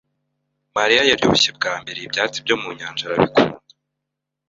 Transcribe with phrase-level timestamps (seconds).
[0.77, 3.57] Mariya yaryoshye bwa mbere ibyatsi byo mu nyanja arabikunda.